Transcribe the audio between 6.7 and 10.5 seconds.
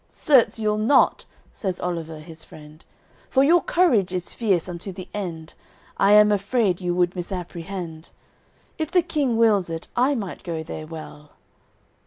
you would misapprehend. If the King wills it I might